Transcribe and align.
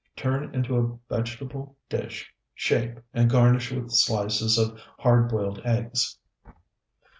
Turn 0.15 0.55
into 0.55 0.77
a 0.79 1.15
vegetable 1.15 1.77
dish, 1.87 2.33
shape, 2.55 3.01
and 3.13 3.29
garnish 3.29 3.71
with 3.71 3.91
slices 3.91 4.57
of 4.57 4.79
hard 4.97 5.29
boiled 5.29 5.61
eggs. 5.63 6.17